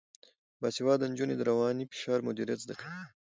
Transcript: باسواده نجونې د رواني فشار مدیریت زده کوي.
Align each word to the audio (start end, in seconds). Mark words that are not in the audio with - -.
باسواده 0.61 1.05
نجونې 1.11 1.35
د 1.37 1.41
رواني 1.49 1.85
فشار 1.91 2.19
مدیریت 2.27 2.59
زده 2.63 2.75
کوي. 2.81 3.01